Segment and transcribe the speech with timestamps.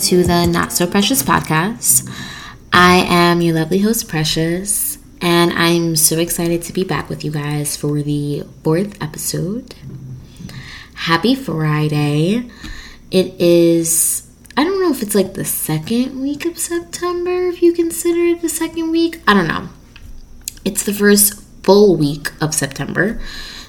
[0.00, 2.08] to the Not So Precious podcast.
[2.72, 7.30] I am your lovely host, Precious, and I'm so excited to be back with you
[7.30, 9.74] guys for the fourth episode.
[10.94, 12.48] Happy Friday.
[13.10, 17.74] It is, I don't know if it's like the second week of September, if you
[17.74, 19.20] consider it the second week.
[19.28, 19.68] I don't know.
[20.64, 23.20] It's the first full week of September.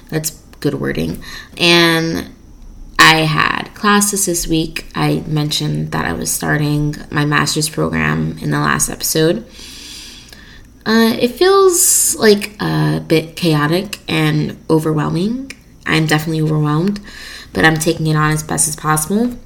[0.08, 1.22] That's good wording.
[1.58, 2.34] And
[3.04, 4.86] I had classes this week.
[4.94, 9.44] I mentioned that I was starting my master's program in the last episode.
[10.86, 15.50] Uh, it feels like a bit chaotic and overwhelming.
[15.84, 17.00] I'm definitely overwhelmed,
[17.52, 19.36] but I'm taking it on as best as possible.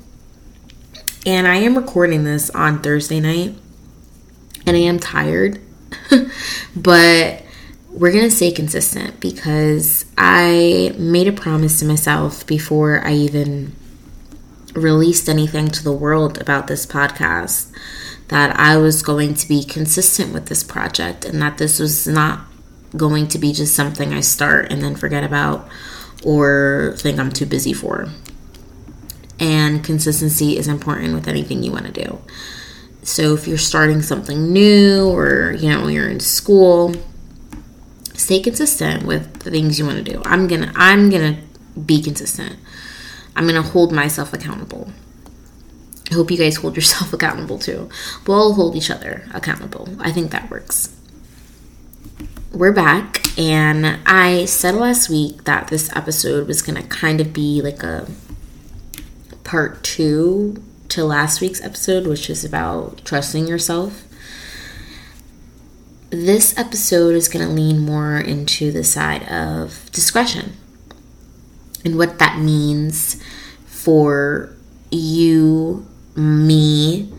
[1.24, 3.54] And I am recording this on Thursday night,
[4.66, 5.60] and I am tired,
[6.76, 7.42] but
[7.96, 13.74] we're going to stay consistent because I made a promise to myself before I even
[14.74, 17.72] released anything to the world about this podcast
[18.28, 22.44] that I was going to be consistent with this project and that this was not
[22.94, 25.66] going to be just something I start and then forget about
[26.22, 28.08] or think I'm too busy for.
[29.40, 32.18] And consistency is important with anything you want to do.
[33.02, 36.94] So if you're starting something new or you know you're in school,
[38.26, 40.20] stay consistent with the things you want to do.
[40.24, 42.56] I'm going to I'm going to be consistent.
[43.36, 44.90] I'm going to hold myself accountable.
[46.10, 47.88] I hope you guys hold yourself accountable too.
[48.26, 49.88] We'll hold each other accountable.
[50.00, 50.92] I think that works.
[52.52, 57.32] We're back, and I said last week that this episode was going to kind of
[57.32, 58.08] be like a
[59.44, 64.05] part two to last week's episode, which is about trusting yourself
[66.10, 70.56] this episode is going to lean more into the side of discretion
[71.84, 73.22] and what that means
[73.64, 74.54] for
[74.90, 77.12] you, me,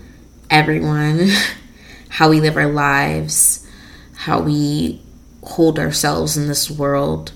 [0.50, 1.30] everyone,
[2.10, 3.68] how we live our lives,
[4.16, 5.02] how we
[5.44, 7.32] hold ourselves in this world.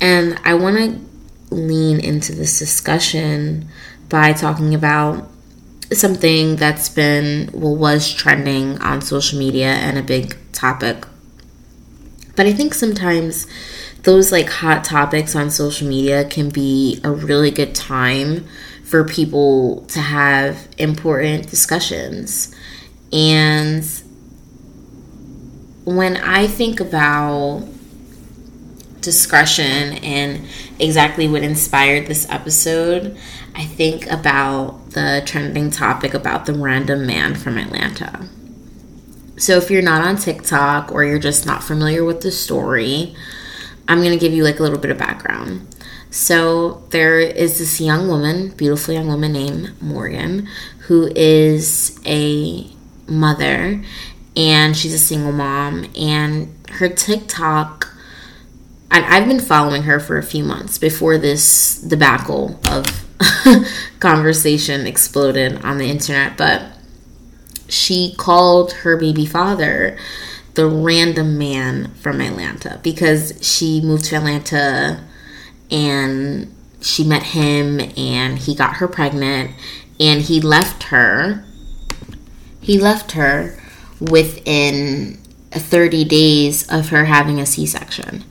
[0.00, 3.68] And I want to lean into this discussion
[4.08, 5.28] by talking about
[5.92, 11.06] something that's been, well, was trending on social media and a big topic.
[12.34, 13.46] But I think sometimes
[14.02, 18.46] those like hot topics on social media can be a really good time
[18.84, 22.54] for people to have important discussions.
[23.12, 23.84] And
[25.84, 27.66] when I think about
[29.00, 30.46] discretion and
[30.78, 33.16] exactly what inspired this episode,
[33.54, 38.28] I think about the trending topic about the random man from Atlanta.
[39.36, 43.14] So if you're not on TikTok or you're just not familiar with the story,
[43.88, 45.74] I'm going to give you like a little bit of background.
[46.10, 50.48] So there is this young woman, beautiful young woman named Morgan,
[50.80, 52.66] who is a
[53.06, 53.84] mother
[54.36, 57.92] and she's a single mom and her TikTok
[58.90, 62.86] and I've been following her for a few months before this debacle of
[64.00, 66.75] conversation exploded on the internet, but
[67.68, 69.96] she called her baby father
[70.54, 75.04] the random man from Atlanta because she moved to Atlanta
[75.70, 79.50] and she met him and he got her pregnant
[80.00, 81.44] and he left her
[82.60, 83.56] he left her
[84.00, 85.18] within
[85.52, 88.24] 30 days of her having a C-section.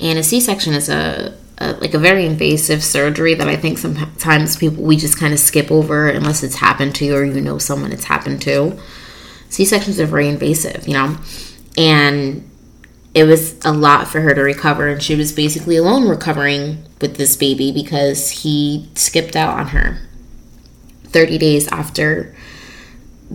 [0.00, 4.56] And a C-section is a, a, like a very invasive surgery that I think sometimes
[4.56, 7.58] people we just kind of skip over unless it's happened to you or you know
[7.58, 8.78] someone it's happened to.
[9.50, 11.16] C-sections are very invasive, you know,
[11.76, 12.48] and
[13.14, 17.16] it was a lot for her to recover, and she was basically alone recovering with
[17.16, 19.98] this baby because he skipped out on her
[21.04, 22.36] 30 days after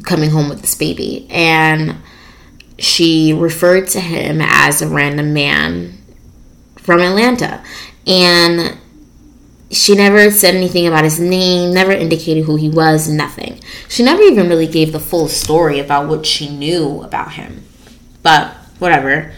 [0.04, 1.98] coming home with this baby, and
[2.78, 5.98] she referred to him as a random man
[6.78, 7.64] from Atlanta.
[8.06, 8.78] And
[9.72, 13.60] she never said anything about his name, never indicated who he was, nothing.
[13.90, 17.64] She never even really gave the full story about what she knew about him.
[18.22, 19.34] But whatever.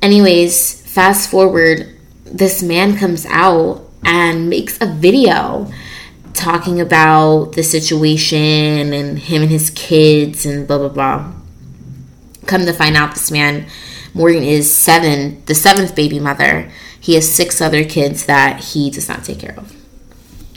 [0.00, 5.70] Anyways, fast forward, this man comes out and makes a video
[6.34, 11.32] talking about the situation and him and his kids and blah blah blah.
[12.46, 13.66] Come to find out, this man
[14.14, 16.70] Morgan is seven, the seventh baby mother.
[17.02, 19.74] He has six other kids that he does not take care of.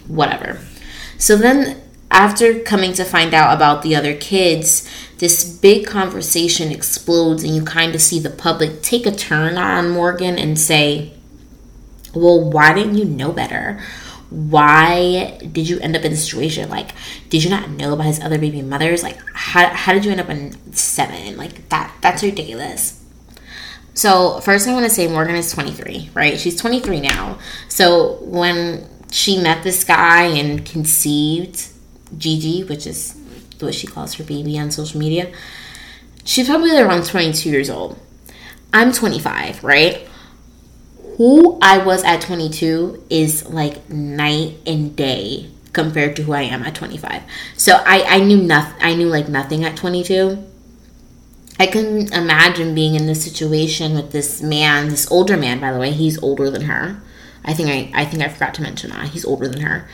[0.07, 0.59] Whatever.
[1.17, 1.81] So then,
[2.11, 4.87] after coming to find out about the other kids,
[5.17, 9.89] this big conversation explodes, and you kind of see the public take a turn on
[9.89, 11.13] Morgan and say,
[12.13, 13.81] Well, why didn't you know better?
[14.29, 16.69] why did you end up in this situation?
[16.69, 16.91] Like,
[17.29, 19.03] did you not know about his other baby mothers?
[19.03, 21.37] Like, how, how did you end up in seven?
[21.37, 22.94] Like, that that's ridiculous.
[23.95, 26.39] So, first, I want to say Morgan is 23, right?
[26.39, 27.39] She's 23 now.
[27.67, 31.67] So, when she met this guy and conceived
[32.17, 33.17] Gigi, which is
[33.59, 35.33] what she calls her baby on social media,
[36.23, 37.97] she's probably around 22 years old.
[38.73, 40.07] I'm 25, right?
[41.17, 46.63] who I was at 22 is like night and day compared to who I am
[46.63, 47.23] at 25.
[47.57, 48.75] So I, I knew nothing.
[48.81, 50.43] I knew like nothing at 22.
[51.57, 55.79] I can imagine being in this situation with this man, this older man, by the
[55.79, 55.91] way.
[55.91, 57.01] He's older than her.
[57.45, 59.09] I think I, I think I forgot to mention that.
[59.09, 59.87] He's older than her.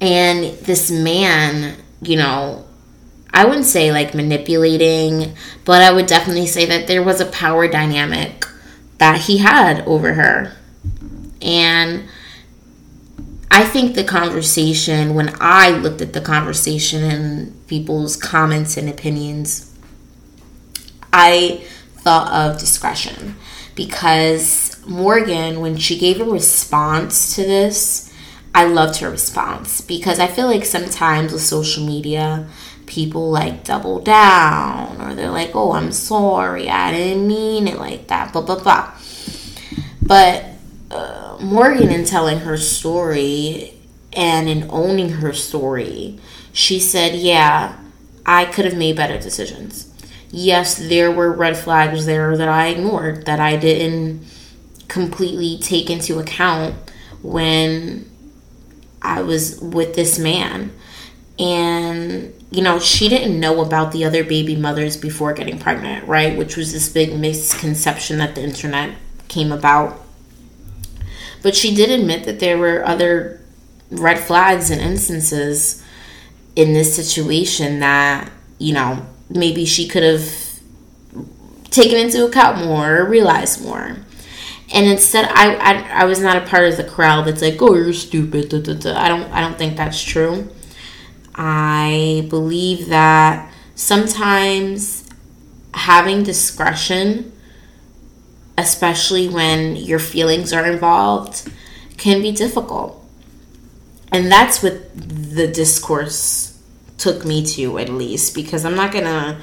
[0.00, 2.66] And this man, you know,
[3.32, 5.34] I wouldn't say like manipulating,
[5.64, 8.44] but I would definitely say that there was a power dynamic
[8.98, 10.52] that he had over her.
[11.40, 12.08] And
[13.50, 19.67] I think the conversation, when I looked at the conversation and people's comments and opinions,
[21.12, 21.64] I
[21.96, 23.36] thought of discretion
[23.74, 28.12] because Morgan, when she gave a response to this,
[28.54, 32.48] I loved her response because I feel like sometimes with social media,
[32.86, 38.08] people like double down or they're like, oh, I'm sorry, I didn't mean it like
[38.08, 38.92] that, blah, blah, blah.
[40.00, 40.44] But
[40.90, 43.74] uh, Morgan, in telling her story
[44.14, 46.18] and in owning her story,
[46.52, 47.76] she said, yeah,
[48.24, 49.87] I could have made better decisions.
[50.30, 54.26] Yes, there were red flags there that I ignored, that I didn't
[54.88, 56.74] completely take into account
[57.22, 58.10] when
[59.00, 60.72] I was with this man.
[61.38, 66.36] And you know, she didn't know about the other baby mothers before getting pregnant, right?
[66.36, 68.96] Which was this big misconception that the internet
[69.28, 70.00] came about.
[71.42, 73.40] But she did admit that there were other
[73.90, 75.84] red flags and instances
[76.56, 80.28] in this situation that, you know, maybe she could have
[81.70, 83.96] taken into account more or realized more.
[84.72, 87.74] And instead, I, I I was not a part of the crowd that's like, "Oh,
[87.74, 88.98] you're stupid." Da, da, da.
[88.98, 90.50] I don't I don't think that's true.
[91.34, 95.08] I believe that sometimes
[95.72, 97.32] having discretion,
[98.58, 101.50] especially when your feelings are involved,
[101.96, 103.02] can be difficult.
[104.12, 106.47] And that's what the discourse
[106.98, 109.40] took me to, at least, because I'm not gonna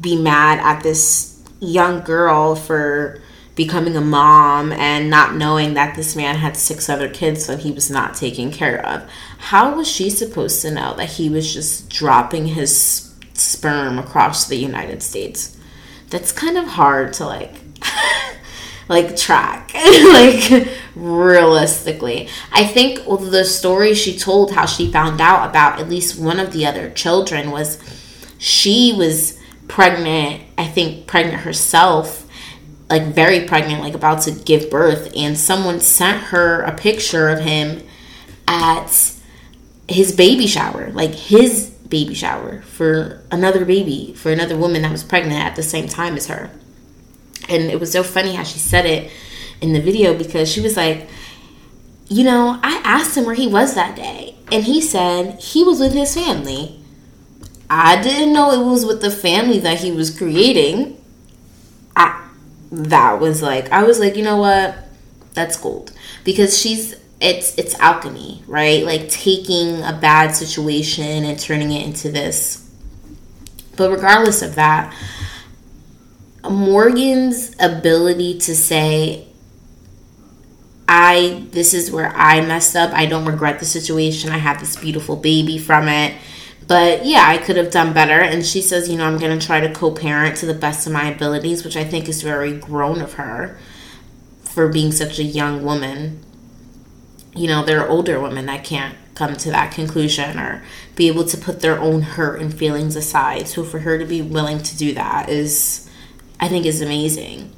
[0.00, 3.20] be mad at this young girl for
[3.54, 7.70] becoming a mom and not knowing that this man had six other kids that he
[7.70, 9.08] was not taking care of.
[9.38, 14.56] How was she supposed to know that he was just dropping his sperm across the
[14.56, 15.56] United States?
[16.10, 17.54] That's kind of hard to like
[18.88, 22.28] like track like realistically.
[22.52, 26.52] I think the story she told how she found out about at least one of
[26.52, 27.82] the other children was
[28.38, 29.38] she was
[29.68, 32.24] pregnant, I think pregnant herself
[32.90, 37.40] like very pregnant, like about to give birth, and someone sent her a picture of
[37.40, 37.82] him
[38.46, 39.12] at
[39.88, 45.02] his baby shower, like his baby shower for another baby, for another woman that was
[45.02, 46.50] pregnant at the same time as her.
[47.48, 49.10] And it was so funny how she said it
[49.60, 51.08] in the video because she was like,
[52.08, 55.80] you know, I asked him where he was that day, and he said he was
[55.80, 56.80] with his family.
[57.68, 61.02] I didn't know it was with the family that he was creating.
[61.96, 62.28] I
[62.70, 64.76] that was like I was like, you know what?
[65.32, 65.92] That's gold.
[66.24, 68.84] Because she's it's it's alchemy, right?
[68.84, 72.68] Like taking a bad situation and turning it into this.
[73.76, 74.94] But regardless of that,
[76.50, 79.26] Morgan's ability to say
[80.86, 82.92] I this is where I messed up.
[82.92, 84.30] I don't regret the situation.
[84.30, 86.14] I have this beautiful baby from it.
[86.66, 88.20] But yeah, I could have done better.
[88.20, 90.86] And she says, you know, I'm going to try to co parent to the best
[90.86, 93.58] of my abilities, which I think is very grown of her
[94.42, 96.22] for being such a young woman.
[97.34, 100.62] You know, there are older women that can't come to that conclusion or
[100.96, 103.48] be able to put their own hurt and feelings aside.
[103.48, 105.88] So for her to be willing to do that is,
[106.44, 107.50] I think, is amazing.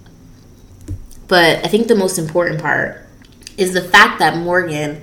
[1.27, 3.05] But I think the most important part
[3.59, 5.03] is the fact that Morgan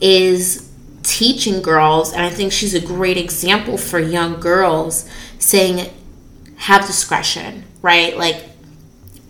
[0.00, 5.06] is teaching girls, and I think she's a great example for young girls
[5.38, 5.92] saying,
[6.56, 8.16] have discretion, right?
[8.16, 8.42] Like,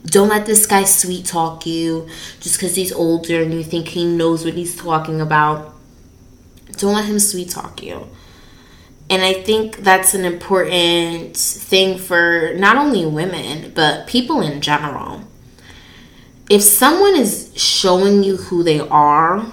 [0.06, 2.06] don't let this guy sweet talk you
[2.38, 5.74] just because he's older and you think he knows what he's talking about.
[6.76, 8.06] Don't let him sweet talk you.
[9.10, 15.22] And I think that's an important thing for not only women, but people in general.
[16.48, 19.46] If someone is showing you who they are,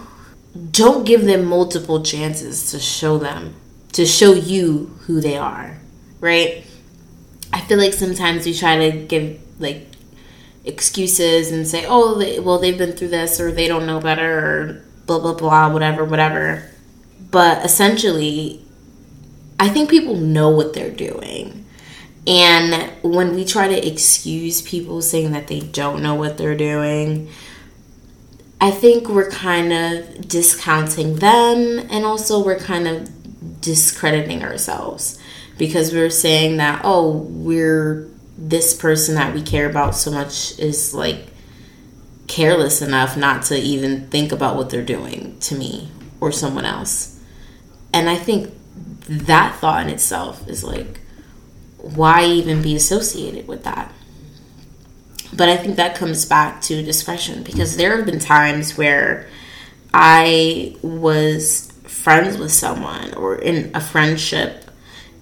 [0.71, 3.55] don't give them multiple chances to show them,
[3.93, 5.79] to show you who they are,
[6.19, 6.65] right?
[7.53, 9.87] I feel like sometimes we try to give like
[10.63, 14.39] excuses and say, oh, they, well, they've been through this or they don't know better
[14.39, 16.69] or blah, blah, blah, whatever, whatever.
[17.29, 18.60] But essentially,
[19.61, 21.67] I think people know what they're doing.
[22.25, 27.29] And when we try to excuse people saying that they don't know what they're doing,
[28.59, 35.19] I think we're kind of discounting them and also we're kind of discrediting ourselves
[35.59, 40.95] because we're saying that, oh, we're this person that we care about so much is
[40.95, 41.27] like
[42.25, 47.19] careless enough not to even think about what they're doing to me or someone else.
[47.93, 48.55] And I think
[49.07, 50.99] that thought in itself is like,
[51.77, 53.91] why even be associated with that?
[55.33, 59.27] But I think that comes back to discretion because there have been times where
[59.93, 64.65] I was friends with someone or in a friendship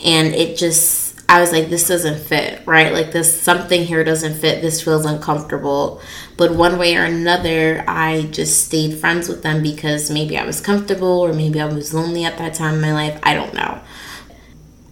[0.04, 2.92] and it just I was like, this doesn't fit, right?
[2.92, 4.64] Like, this something here doesn't fit.
[4.64, 6.02] This feels uncomfortable.
[6.38, 10.60] But one way or another, I just stayed friends with them because maybe I was
[10.60, 13.20] comfortable or maybe I was lonely at that time in my life.
[13.22, 13.80] I don't know.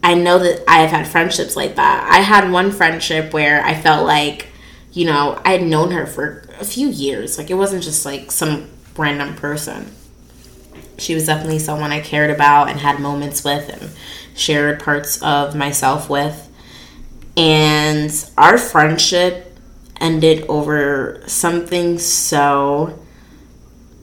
[0.03, 2.08] I know that I have had friendships like that.
[2.08, 4.48] I had one friendship where I felt like,
[4.94, 7.39] you know, I had known her for a few years.
[7.39, 9.91] Like, it wasn't just like some random person.
[10.98, 13.91] She was definitely someone I cared about and had moments with and
[14.36, 16.43] shared parts of myself with.
[17.36, 19.57] And our friendship
[20.00, 23.00] ended over something so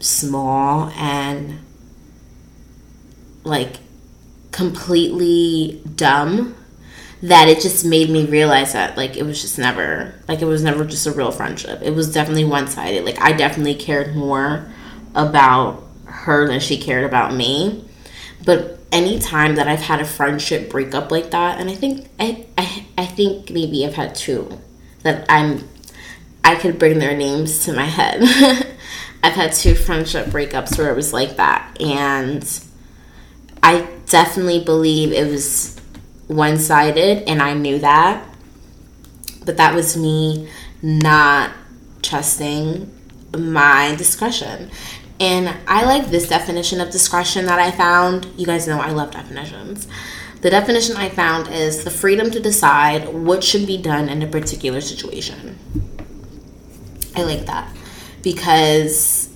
[0.01, 1.61] small and
[3.45, 3.77] like
[4.51, 6.55] completely dumb
[7.23, 10.63] that it just made me realize that like it was just never like it was
[10.63, 11.81] never just a real friendship.
[11.83, 13.05] It was definitely one-sided.
[13.05, 14.71] Like I definitely cared more
[15.15, 15.84] about
[16.25, 17.85] her than she cared about me.
[18.45, 22.47] But any time that I've had a friendship breakup like that, and I think I,
[22.57, 24.61] I I think maybe I've had two
[25.03, 25.69] that I'm
[26.43, 28.21] I could bring their names to my head.
[29.23, 32.45] I've had two friendship breakups where it was like that, and
[33.63, 35.81] I definitely believe it was
[36.27, 38.27] one sided, and I knew that.
[39.45, 40.49] But that was me
[40.83, 41.53] not
[42.03, 42.91] trusting
[43.37, 44.71] my discretion.
[45.21, 48.27] And I like this definition of discretion that I found.
[48.37, 49.87] You guys know I love definitions.
[50.41, 54.27] The definition I found is the freedom to decide what should be done in a
[54.27, 55.59] particular situation.
[57.17, 57.75] I like that
[58.23, 59.31] because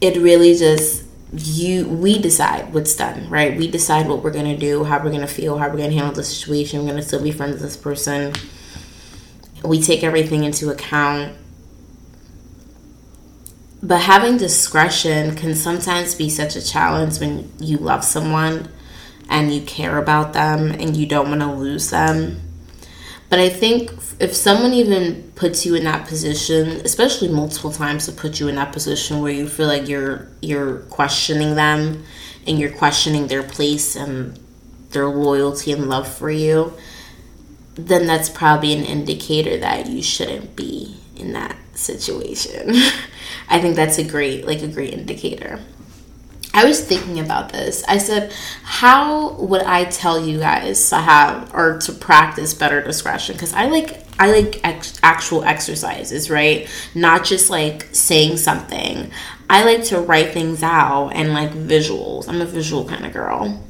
[0.00, 3.56] it really just you we decide what's done, right?
[3.56, 6.24] We decide what we're gonna do, how we're gonna feel, how we're gonna handle the
[6.24, 6.80] situation.
[6.80, 8.32] We're gonna still be friends with this person.
[9.62, 11.34] We take everything into account
[13.82, 18.68] but having discretion can sometimes be such a challenge when you love someone
[19.28, 22.40] and you care about them and you don't want to lose them.
[23.28, 28.12] But I think if someone even puts you in that position, especially multiple times to
[28.12, 32.04] put you in that position where you feel like you're you're questioning them
[32.46, 34.38] and you're questioning their place and
[34.90, 36.72] their loyalty and love for you,
[37.74, 42.74] then that's probably an indicator that you shouldn't be in that situation.
[43.48, 45.60] I think that's a great like a great indicator.
[46.54, 47.84] I was thinking about this.
[47.86, 53.34] I said, how would I tell you guys to have or to practice better discretion?
[53.36, 56.68] Because I like I like ex- actual exercises, right?
[56.94, 59.10] Not just like saying something.
[59.48, 62.28] I like to write things out and like visuals.
[62.28, 63.64] I'm a visual kind of girl.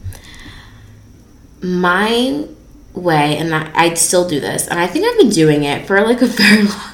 [1.60, 2.46] My
[2.94, 6.00] way, and I, I still do this, and I think I've been doing it for
[6.00, 6.87] like a very long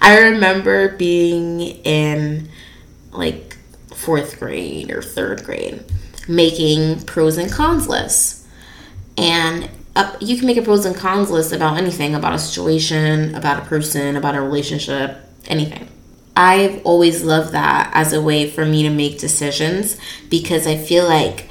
[0.00, 2.48] I remember being in
[3.12, 3.56] like
[3.94, 5.84] fourth grade or third grade
[6.28, 8.46] making pros and cons lists.
[9.18, 9.68] And
[10.20, 13.66] you can make a pros and cons list about anything, about a situation, about a
[13.66, 15.88] person, about a relationship, anything.
[16.36, 19.98] I've always loved that as a way for me to make decisions
[20.30, 21.48] because I feel like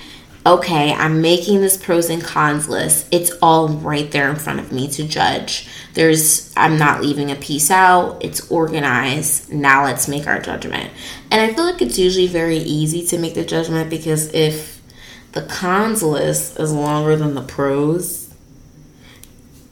[0.50, 3.08] okay, I'm making this pros and cons list.
[3.12, 5.70] It's all right there in front of me to judge.
[5.94, 8.24] There's I'm not leaving a piece out.
[8.24, 9.54] It's organized.
[9.54, 10.92] Now let's make our judgment.
[11.30, 14.82] And I feel like it's usually very easy to make the judgment because if
[15.34, 18.34] the cons list is longer than the pros,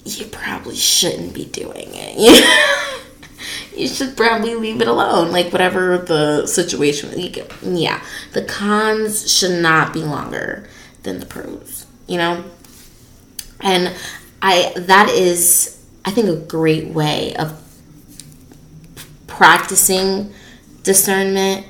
[0.06, 2.94] you probably shouldn't be doing it.
[3.78, 5.32] you should probably leave it alone.
[5.32, 7.12] Like whatever the situation.
[7.62, 8.04] yeah,
[8.34, 10.68] the cons should not be longer
[11.04, 11.86] than the pros.
[12.08, 12.44] You know,
[13.62, 13.94] and
[14.42, 17.62] I that is I think a great way of
[19.28, 20.34] practicing
[20.84, 21.66] discernment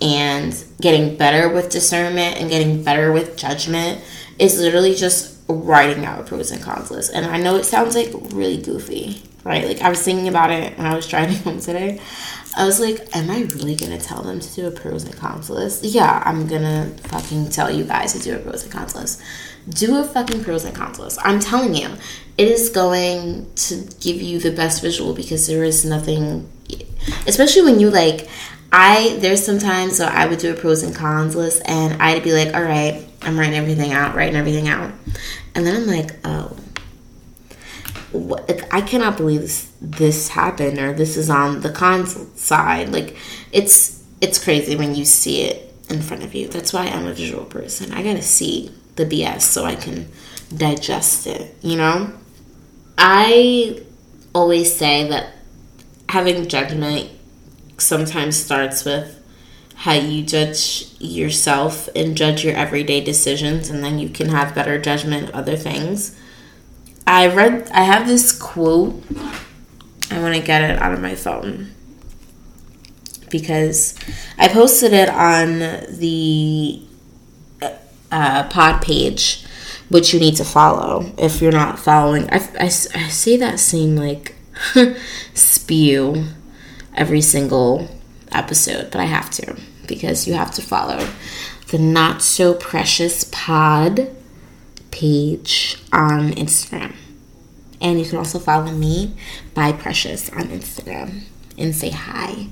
[0.00, 4.02] and getting better with discernment and getting better with judgment
[4.38, 7.12] is literally just writing out a pros and cons list.
[7.14, 9.66] And I know it sounds like really goofy, right?
[9.66, 12.00] Like I was thinking about it when I was driving home today.
[12.54, 15.48] I was like, am I really gonna tell them to do a pros and cons
[15.48, 15.84] list?
[15.84, 19.22] Yeah, I'm gonna fucking tell you guys to do a pros and cons list.
[19.68, 21.18] Do a fucking pros and cons list.
[21.22, 21.88] I'm telling you,
[22.36, 26.50] it is going to give you the best visual because there is nothing,
[27.26, 28.28] especially when you like.
[28.74, 32.32] I there's sometimes so I would do a pros and cons list and I'd be
[32.32, 34.92] like, all right, I'm writing everything out, writing everything out,
[35.54, 36.56] and then I'm like, oh,
[38.12, 42.92] what, I cannot believe this, this happened or this is on the cons side.
[42.92, 43.16] Like
[43.52, 46.48] it's it's crazy when you see it in front of you.
[46.48, 47.92] That's why I'm a visual person.
[47.92, 50.08] I gotta see the BS so I can
[50.54, 51.54] digest it.
[51.62, 52.12] You know,
[52.96, 53.82] I
[54.34, 55.34] always say that
[56.08, 57.10] having judgment
[57.78, 59.18] sometimes starts with
[59.74, 64.78] how you judge yourself and judge your everyday decisions, and then you can have better
[64.78, 66.16] judgment of other things.
[67.12, 69.04] I read, I have this quote.
[70.10, 71.70] I want to get it out of my phone
[73.28, 73.94] because
[74.38, 76.80] I posted it on the
[78.10, 79.44] uh, pod page,
[79.90, 82.30] which you need to follow if you're not following.
[82.30, 84.34] I, I, I say that same like
[85.34, 86.24] spew
[86.94, 87.90] every single
[88.32, 89.54] episode, but I have to
[89.86, 91.06] because you have to follow
[91.68, 94.16] the Not So Precious Pod
[94.90, 96.94] page on Instagram.
[97.82, 99.16] And you can also follow me
[99.54, 101.24] by Precious on Instagram
[101.58, 102.48] and say hi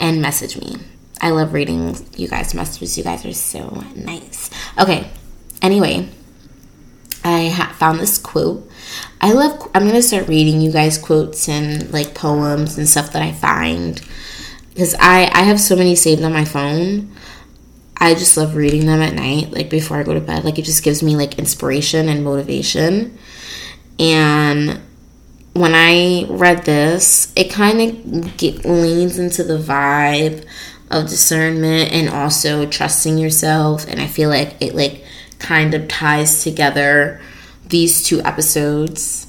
[0.00, 0.76] and message me.
[1.20, 2.98] I love reading you guys' messages.
[2.98, 4.50] You guys are so nice.
[4.80, 5.10] Okay,
[5.62, 6.08] anyway,
[7.24, 8.68] I ha- found this quote.
[9.20, 13.12] I love, I'm going to start reading you guys' quotes and like poems and stuff
[13.12, 14.00] that I find
[14.70, 17.12] because I I have so many saved on my phone.
[17.98, 20.44] I just love reading them at night, like before I go to bed.
[20.44, 23.16] Like it just gives me like inspiration and motivation.
[23.98, 24.80] And
[25.52, 30.46] when I read this, it kind of leans into the vibe
[30.90, 33.86] of discernment and also trusting yourself.
[33.88, 35.04] And I feel like it like
[35.38, 37.20] kind of ties together
[37.66, 39.26] these two episodes.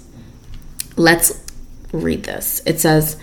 [0.95, 1.41] Let's
[1.91, 2.61] read this.
[2.65, 3.17] It says,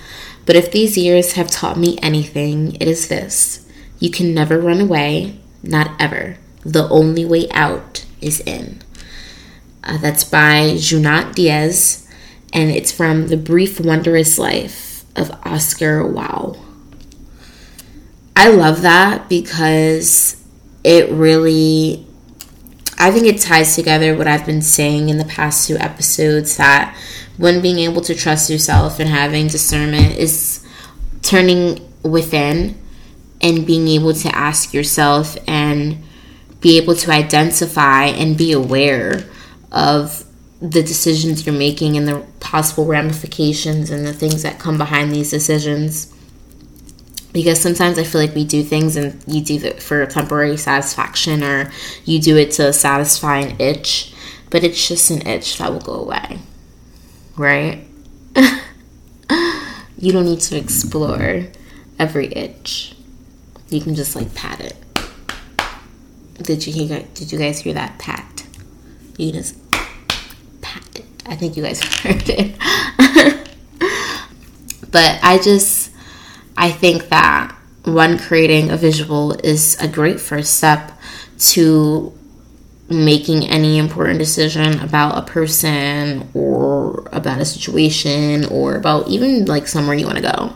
[0.47, 3.67] but if these years have taught me anything, it is this
[3.99, 6.39] you can never run away, not ever.
[6.65, 8.83] The only way out is in.
[9.83, 12.07] Uh, that's by Junot Diaz,
[12.53, 16.59] and it's from The Brief Wondrous Life of Oscar Wao.
[18.37, 20.43] I love that because
[20.85, 22.07] it really,
[22.99, 26.97] I think it ties together what I've been saying in the past two episodes that
[27.37, 30.67] when being able to trust yourself and having discernment is
[31.23, 32.79] turning within
[33.41, 36.03] and being able to ask yourself and
[36.61, 39.25] be able to identify and be aware
[39.73, 40.25] of
[40.61, 45.31] the decisions you're making and the possible ramifications and the things that come behind these
[45.31, 46.15] decisions.
[47.33, 51.45] Because sometimes I feel like we do things and you do it for temporary satisfaction
[51.45, 51.71] or
[52.05, 54.13] you do it to satisfy an itch,
[54.51, 56.41] but it's just an itch that will go away
[57.41, 57.87] right?
[59.99, 61.47] you don't need to explore
[61.99, 62.95] every itch.
[63.71, 64.77] You can just like pat it.
[66.43, 66.87] Did you?
[67.15, 68.30] Did you guys hear that pat?
[69.21, 69.55] You just
[70.61, 71.05] pat it.
[71.27, 72.57] I think you guys heard it.
[74.91, 75.93] but I just,
[76.57, 77.55] I think that
[77.85, 80.93] one creating a visual is a great first step
[81.39, 82.13] to
[82.89, 89.69] making any important decision about a person or about a situation or about even like
[89.69, 90.53] somewhere you want to go.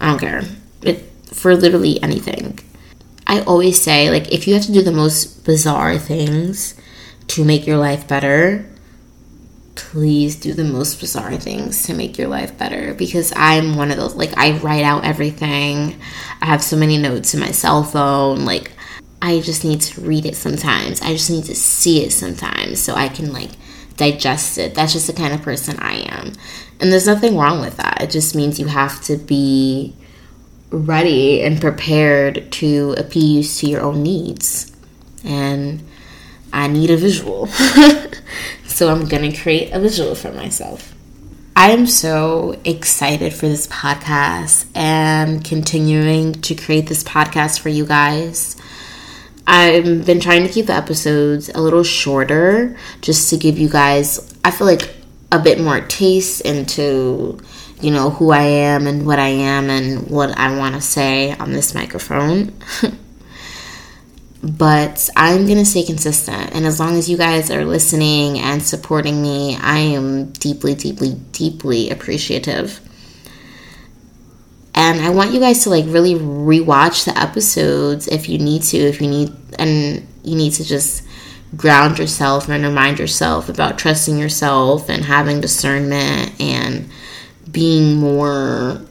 [0.00, 0.42] I don't care.
[0.82, 2.58] It for literally anything.
[3.26, 6.74] I always say like if you have to do the most bizarre things
[7.28, 8.68] to make your life better,
[9.74, 13.96] please do the most bizarre things to make your life better because I'm one of
[13.96, 16.00] those like I write out everything.
[16.42, 18.72] I have so many notes in my cell phone like
[19.22, 21.00] I just need to read it sometimes.
[21.00, 23.50] I just need to see it sometimes so I can like
[23.96, 24.74] digest it.
[24.74, 26.32] That's just the kind of person I am.
[26.80, 28.00] And there's nothing wrong with that.
[28.00, 29.94] It just means you have to be
[30.70, 34.72] ready and prepared to appease to your own needs.
[35.24, 35.87] And
[36.52, 37.46] I need a visual.
[38.66, 40.94] so I'm going to create a visual for myself.
[41.56, 47.84] I am so excited for this podcast and continuing to create this podcast for you
[47.84, 48.56] guys.
[49.44, 54.32] I've been trying to keep the episodes a little shorter just to give you guys,
[54.44, 54.94] I feel like,
[55.32, 57.38] a bit more taste into,
[57.80, 61.32] you know, who I am and what I am and what I want to say
[61.32, 62.52] on this microphone.
[64.42, 66.54] but I'm going to stay consistent.
[66.54, 71.14] And as long as you guys are listening and supporting me, I am deeply, deeply,
[71.32, 72.80] deeply appreciative.
[74.74, 78.76] And I want you guys to like really rewatch the episodes if you need to,
[78.76, 81.04] if you need, and you need to just
[81.56, 86.88] ground yourself and remind yourself about trusting yourself and having discernment and
[87.50, 88.82] being more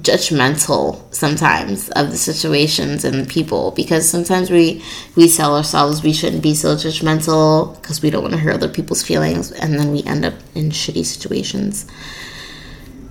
[0.00, 4.82] judgmental sometimes of the situations and people because sometimes we
[5.14, 8.68] we tell ourselves we shouldn't be so judgmental because we don't want to hurt other
[8.68, 11.86] people's feelings and then we end up in shitty situations.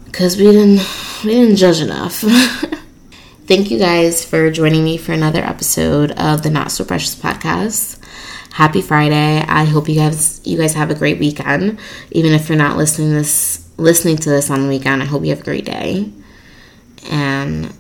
[0.06, 0.86] Because we didn't
[1.24, 2.20] we didn't judge enough.
[3.46, 8.00] Thank you guys for joining me for another episode of the not so precious podcast.
[8.52, 9.44] Happy friday.
[9.48, 11.80] I hope you guys you guys have a great weekend.
[12.12, 15.30] Even if you're not listening this listening to this on the weekend i hope you
[15.30, 16.12] have a great day
[17.12, 17.74] and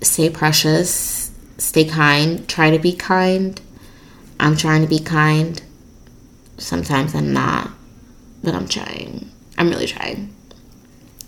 [0.00, 3.60] stay precious, stay kind, try to be kind.
[4.40, 5.62] I'm trying to be kind.
[6.58, 7.70] Sometimes I'm not,
[8.42, 9.30] but I'm trying.
[9.58, 10.34] I'm really trying.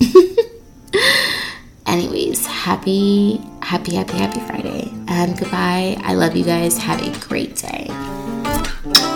[1.86, 4.90] Anyways, happy, happy, happy, happy Friday.
[5.06, 5.96] And goodbye.
[6.02, 6.78] I love you guys.
[6.78, 9.13] Have a great day.